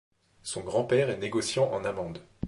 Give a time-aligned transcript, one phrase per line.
[0.41, 2.23] Son grand-père est négociant en amandes.